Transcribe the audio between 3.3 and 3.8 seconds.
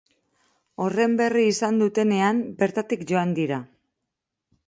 dira.